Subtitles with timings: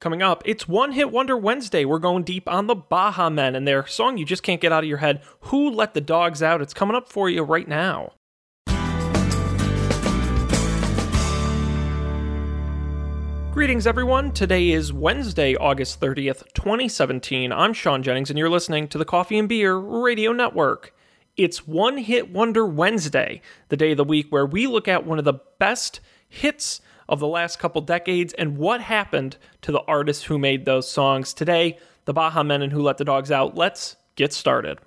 [0.00, 1.84] Coming up, it's One Hit Wonder Wednesday.
[1.84, 4.84] We're going deep on the Baha Men and their song you just can't get out
[4.84, 6.62] of your head, Who Let the Dogs Out?
[6.62, 8.12] It's coming up for you right now.
[13.50, 14.30] Greetings, everyone.
[14.30, 17.50] Today is Wednesday, August 30th, 2017.
[17.50, 20.94] I'm Sean Jennings, and you're listening to the Coffee and Beer Radio Network.
[21.36, 25.18] It's One Hit Wonder Wednesday, the day of the week where we look at one
[25.18, 25.98] of the best
[26.28, 30.90] hits of the last couple decades and what happened to the artists who made those
[30.90, 31.32] songs.
[31.32, 33.56] Today, the Baha Men and Who Let the Dogs Out.
[33.56, 34.78] Let's get started.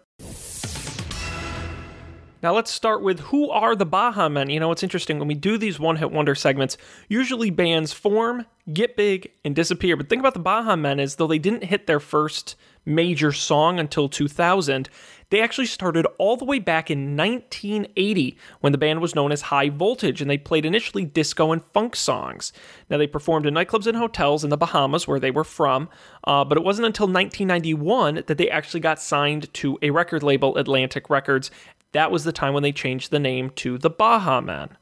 [2.44, 4.50] Now let's start with who are the Baha Men?
[4.50, 8.46] You know, it's interesting when we do these one hit wonder segments, usually bands form,
[8.74, 9.96] get big, and disappear.
[9.96, 13.80] But think about the Baha Men is though they didn't hit their first major song
[13.80, 14.90] until 2000,
[15.30, 19.44] they actually started all the way back in 1980 when the band was known as
[19.44, 22.52] High Voltage and they played initially disco and funk songs.
[22.90, 25.90] Now, they performed in nightclubs and hotels in the Bahamas where they were from,
[26.26, 30.58] uh, but it wasn't until 1991 that they actually got signed to a record label,
[30.58, 31.50] Atlantic Records.
[31.94, 34.78] That was the time when they changed the name to the Baha Men.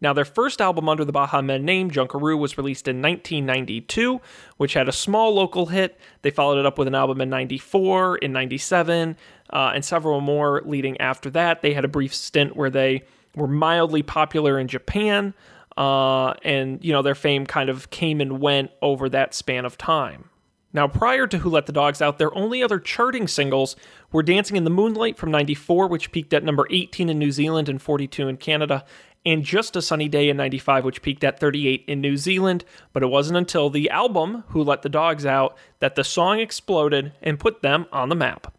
[0.00, 4.20] Now, their first album under the Baha Men name, Junkanoo, was released in 1992,
[4.56, 5.98] which had a small local hit.
[6.22, 9.16] They followed it up with an album in 94, in 97,
[9.50, 11.62] uh, and several more leading after that.
[11.62, 15.34] They had a brief stint where they were mildly popular in Japan,
[15.76, 19.78] uh, and you know their fame kind of came and went over that span of
[19.78, 20.30] time.
[20.72, 23.76] Now, prior to Who Let the Dogs Out, their only other charting singles
[24.12, 27.70] were Dancing in the Moonlight from 94, which peaked at number 18 in New Zealand
[27.70, 28.84] and 42 in Canada,
[29.26, 32.64] and Just a Sunny Day in 95, which peaked at 38 in New Zealand.
[32.92, 37.12] But it wasn't until the album, Who Let the Dogs Out, that the song exploded
[37.20, 38.54] and put them on the map.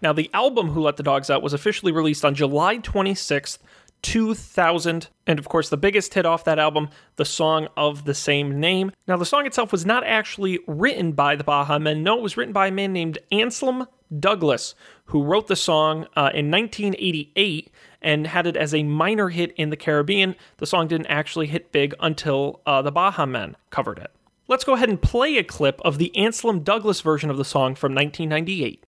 [0.00, 3.58] Now, the album Who Let the Dogs Out was officially released on July 26th,
[4.02, 5.08] 2000.
[5.26, 8.92] And of course, the biggest hit off that album, the song of the same name.
[9.06, 12.02] Now, the song itself was not actually written by the Baha Men.
[12.02, 14.74] No, it was written by a man named Anselm Douglas,
[15.06, 17.70] who wrote the song uh, in 1988
[18.00, 20.36] and had it as a minor hit in the Caribbean.
[20.58, 24.10] The song didn't actually hit big until uh, the Baha Men covered it.
[24.46, 27.74] Let's go ahead and play a clip of the Anselm Douglas version of the song
[27.74, 28.84] from 1998.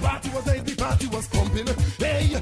[0.00, 1.66] Party was angry, party was pumping.
[1.98, 2.38] Hey, yo,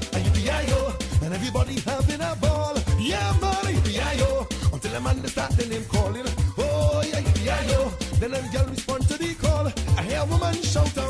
[1.23, 2.75] and everybody having a ball.
[2.99, 3.83] Yeah, man,
[4.17, 6.25] yo, until the man start the name calling.
[6.57, 9.67] Oh, yeah, yo, then the girl respond to the call.
[9.97, 11.06] I hear a woman shout out,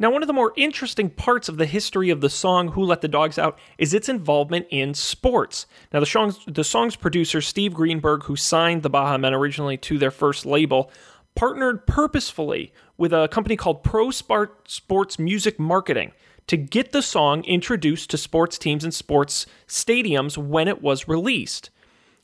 [0.00, 3.00] Now, one of the more interesting parts of the history of the song Who Let
[3.00, 5.66] the Dogs Out is its involvement in sports.
[5.92, 9.98] Now, the song's, the song's producer, Steve Greenberg, who signed the Baha Men originally to
[9.98, 10.92] their first label,
[11.34, 16.12] partnered purposefully with a company called Pro Sport Sports Music Marketing
[16.46, 21.70] to get the song introduced to sports teams and sports stadiums when it was released.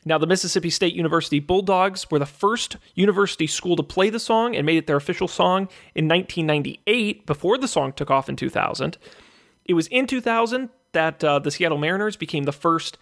[0.05, 4.55] Now, the Mississippi State University Bulldogs were the first university school to play the song
[4.55, 8.99] and made it their official song in 1998 before the song took off in 2000.
[9.65, 12.99] It was in 2000 that uh, the Seattle Mariners became the first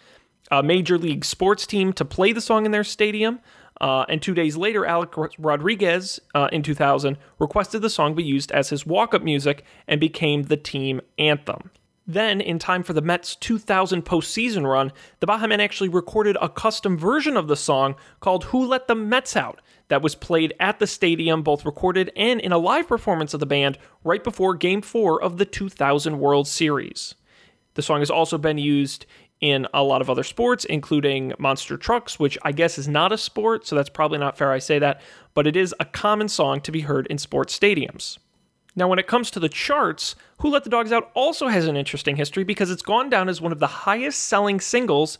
[0.50, 3.40] uh, major league sports team to play the song in their stadium.
[3.80, 8.52] Uh, and two days later, Alex Rodriguez uh, in 2000 requested the song be used
[8.52, 11.70] as his walk up music and became the team anthem.
[12.06, 16.48] Then, in time for the Mets' 2000 postseason run, the Baha Men actually recorded a
[16.48, 20.80] custom version of the song called Who Let the Mets Out that was played at
[20.80, 24.82] the stadium, both recorded and in a live performance of the band right before Game
[24.82, 27.14] 4 of the 2000 World Series.
[27.74, 29.06] The song has also been used
[29.40, 33.18] in a lot of other sports, including monster trucks, which I guess is not a
[33.18, 35.00] sport, so that's probably not fair I say that,
[35.34, 38.18] but it is a common song to be heard in sports stadiums.
[38.74, 41.76] Now, when it comes to the charts, Who Let the Dogs Out also has an
[41.76, 45.18] interesting history because it's gone down as one of the highest selling singles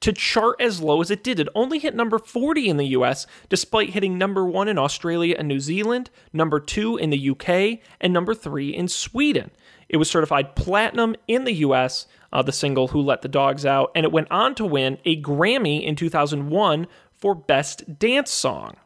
[0.00, 1.38] to chart as low as it did.
[1.38, 5.48] It only hit number 40 in the US, despite hitting number one in Australia and
[5.48, 9.50] New Zealand, number two in the UK, and number three in Sweden.
[9.88, 13.92] It was certified platinum in the US, uh, the single Who Let the Dogs Out,
[13.94, 18.76] and it went on to win a Grammy in 2001 for Best Dance Song.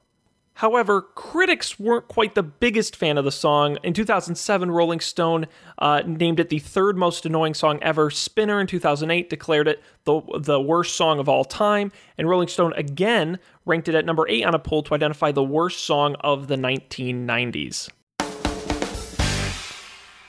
[0.59, 3.79] However, critics weren't quite the biggest fan of the song.
[3.85, 5.47] In 2007, Rolling Stone
[5.79, 8.11] uh, named it the third most annoying song ever.
[8.11, 11.93] Spinner in 2008 declared it the, the worst song of all time.
[12.19, 15.45] And Rolling Stone again ranked it at number eight on a poll to identify the
[15.45, 17.89] worst song of the 1990s.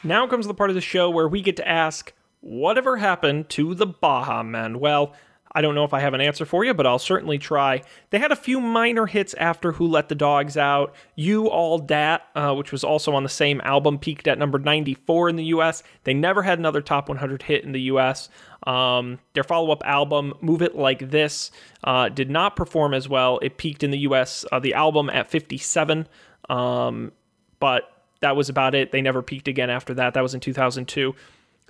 [0.03, 3.73] Now comes the part of the show where we get to ask, whatever happened to
[3.73, 4.79] the Baha Men?
[4.79, 5.15] Well,
[5.51, 7.81] I don't know if I have an answer for you, but I'll certainly try.
[8.11, 10.93] They had a few minor hits after Who Let the Dogs Out.
[11.15, 15.29] You All Dat, uh, which was also on the same album, peaked at number 94
[15.29, 15.81] in the US.
[16.03, 18.29] They never had another top 100 hit in the US.
[18.67, 21.49] Um, their follow up album, Move It Like This,
[21.83, 23.39] uh, did not perform as well.
[23.41, 26.07] It peaked in the US, uh, the album at 57,
[26.49, 27.11] um,
[27.59, 27.91] but
[28.21, 28.91] that was about it.
[28.91, 30.13] They never peaked again after that.
[30.13, 31.15] That was in 2002.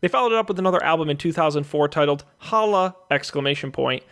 [0.02, 2.96] They followed it up with another album in 2004 titled Holla!
[3.12, 4.04] exclamation point.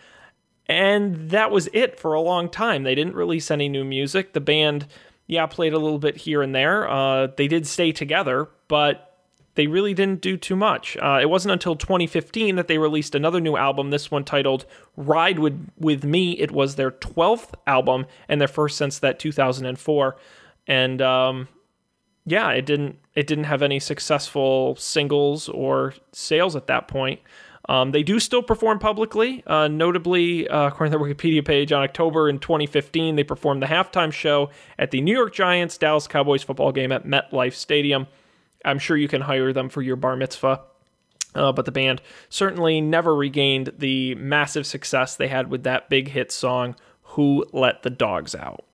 [0.66, 2.82] And that was it for a long time.
[2.82, 4.34] They didn't release any new music.
[4.34, 4.86] The band,
[5.26, 6.88] yeah, played a little bit here and there.
[6.88, 9.08] Uh, they did stay together, but
[9.54, 10.96] they really didn't do too much.
[10.98, 15.38] Uh, it wasn't until 2015 that they released another new album, this one titled Ride
[15.38, 16.32] With, With Me.
[16.32, 20.16] It was their 12th album and their first since that 2004.
[20.68, 21.48] And um,
[22.30, 27.20] yeah, it didn't it didn't have any successful singles or sales at that point.
[27.68, 29.42] Um, they do still perform publicly.
[29.46, 33.66] Uh, notably, uh, according to their Wikipedia page, on October in 2015, they performed the
[33.66, 38.06] halftime show at the New York Giants Dallas Cowboys football game at MetLife Stadium.
[38.64, 40.62] I'm sure you can hire them for your bar mitzvah.
[41.34, 42.00] Uh, but the band
[42.30, 47.82] certainly never regained the massive success they had with that big hit song, Who Let
[47.82, 48.64] the Dogs Out.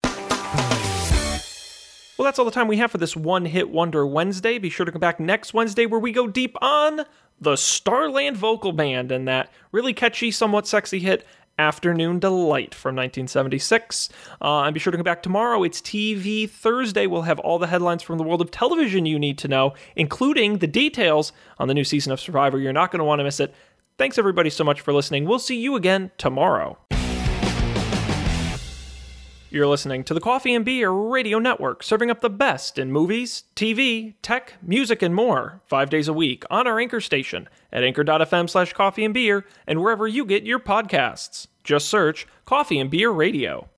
[2.16, 4.58] Well, that's all the time we have for this One Hit Wonder Wednesday.
[4.58, 7.06] Be sure to come back next Wednesday where we go deep on
[7.40, 11.26] the Starland Vocal Band and that really catchy, somewhat sexy hit,
[11.58, 14.10] Afternoon Delight from 1976.
[14.40, 15.64] Uh, and be sure to come back tomorrow.
[15.64, 17.08] It's TV Thursday.
[17.08, 20.58] We'll have all the headlines from the world of television you need to know, including
[20.58, 22.60] the details on the new season of Survivor.
[22.60, 23.52] You're not going to want to miss it.
[23.98, 25.24] Thanks, everybody, so much for listening.
[25.24, 26.78] We'll see you again tomorrow.
[29.54, 33.44] You're listening to the Coffee and Beer Radio Network, serving up the best in movies,
[33.54, 38.50] TV, tech, music, and more, five days a week on our anchor station at anchor.fm
[38.50, 41.46] slash coffee and beer and wherever you get your podcasts.
[41.62, 43.68] Just search Coffee and Beer Radio.